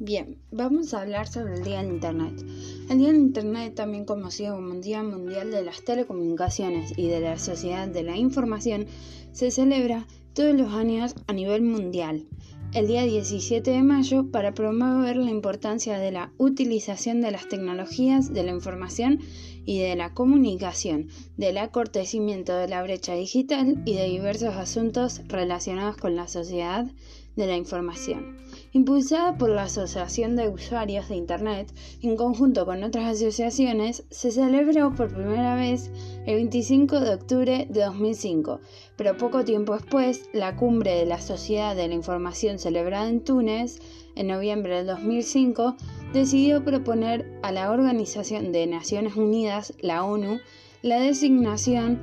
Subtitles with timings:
[0.00, 2.44] Bien, vamos a hablar sobre el Día de Internet.
[2.88, 7.36] El Día de Internet, también conocido como Día Mundial de las Telecomunicaciones y de la
[7.36, 8.86] Sociedad de la Información,
[9.32, 12.28] se celebra todos los años a nivel mundial.
[12.74, 18.32] El día 17 de mayo para promover la importancia de la utilización de las tecnologías
[18.32, 19.18] de la información
[19.64, 25.96] y de la comunicación, del acortecimiento de la brecha digital y de diversos asuntos relacionados
[25.96, 26.86] con la sociedad
[27.34, 28.36] de la información.
[28.72, 31.72] Impulsada por la Asociación de Usuarios de Internet,
[32.02, 35.90] en conjunto con otras asociaciones, se celebró por primera vez
[36.26, 38.60] el 25 de octubre de 2005,
[38.96, 43.78] pero poco tiempo después, la cumbre de la Sociedad de la Información celebrada en Túnez,
[44.16, 45.76] en noviembre del 2005,
[46.12, 50.40] decidió proponer a la Organización de Naciones Unidas, la ONU,
[50.82, 52.02] la designación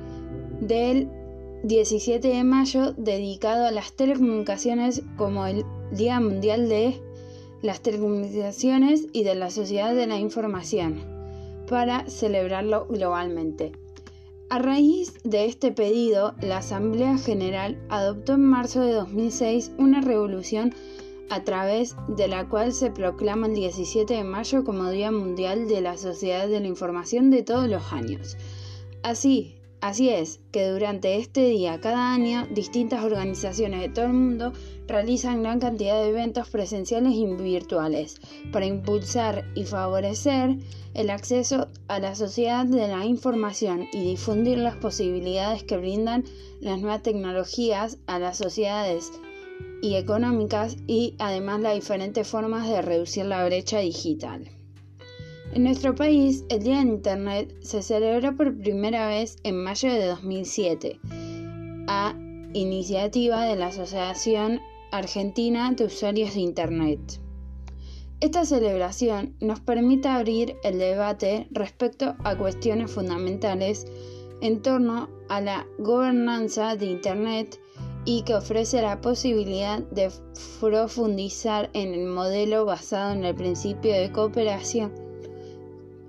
[0.60, 1.08] del
[1.62, 7.00] 17 de mayo dedicado a las telecomunicaciones como el Día Mundial de
[7.62, 11.02] las Telecomunicaciones y de la Sociedad de la Información,
[11.68, 13.72] para celebrarlo globalmente.
[14.48, 20.72] A raíz de este pedido, la Asamblea General adoptó en marzo de 2006 una revolución
[21.30, 25.80] a través de la cual se proclama el 17 de mayo como Día Mundial de
[25.80, 28.36] la Sociedad de la Información de todos los años.
[29.02, 34.52] Así, Así es, que durante este día cada año distintas organizaciones de todo el mundo
[34.86, 38.20] realizan gran cantidad de eventos presenciales y virtuales
[38.52, 40.56] para impulsar y favorecer
[40.94, 46.24] el acceso a la sociedad de la información y difundir las posibilidades que brindan
[46.60, 49.12] las nuevas tecnologías a las sociedades
[49.82, 54.48] y económicas y además las diferentes formas de reducir la brecha digital.
[55.56, 60.04] En nuestro país, el Día de Internet se celebró por primera vez en mayo de
[60.04, 61.00] 2007,
[61.88, 62.14] a
[62.52, 64.60] iniciativa de la Asociación
[64.92, 67.00] Argentina de Usuarios de Internet.
[68.20, 73.86] Esta celebración nos permite abrir el debate respecto a cuestiones fundamentales
[74.42, 77.58] en torno a la gobernanza de Internet
[78.04, 80.10] y que ofrece la posibilidad de
[80.60, 85.05] profundizar en el modelo basado en el principio de cooperación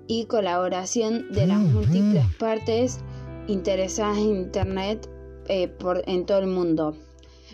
[0.08, 2.98] y colaboración de las múltiples partes
[3.46, 5.08] interesadas en Internet
[5.48, 6.96] eh, por, en todo el mundo.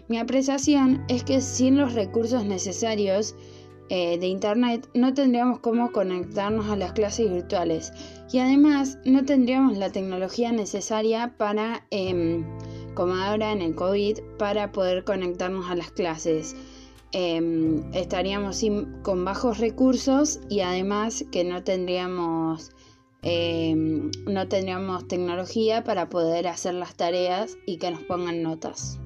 [0.08, 3.34] Mi apreciación es que sin los recursos necesarios
[3.90, 7.92] eh, de Internet no tendríamos cómo conectarnos a las clases virtuales
[8.32, 12.44] y además no tendríamos la tecnología necesaria para, em,
[12.94, 16.56] como ahora en el COVID, para poder conectarnos a las clases.
[17.16, 18.60] Em, estaríamos
[19.02, 22.72] con bajos recursos y además que no tendríamos
[23.22, 28.98] em, no tendríamos tecnología para poder hacer las tareas y que nos pongan notas.